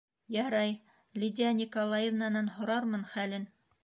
[0.35, 0.71] Ярай,
[1.23, 3.47] Лидия Николаевнанан һорармын хәлен...